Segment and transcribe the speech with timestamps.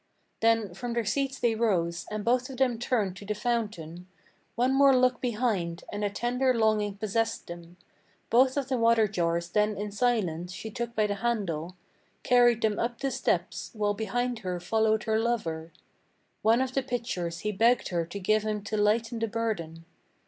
[0.39, 4.07] Then from their seats they rose, and both of them turned to the fountain
[4.55, 7.77] One more look behind, and a tender longing possessed them.
[8.31, 11.75] Both of the water jars then in silence she took by the handle,
[12.23, 15.71] Carried them up the steps, while behind her followed her lover.
[16.41, 19.85] One of the pitchers he begged her to give him to lighten the burden.